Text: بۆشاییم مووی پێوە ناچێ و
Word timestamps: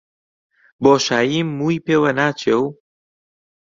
بۆشاییم 0.83 1.47
مووی 1.57 1.83
پێوە 1.85 2.11
ناچێ 2.19 2.53
و 2.61 2.63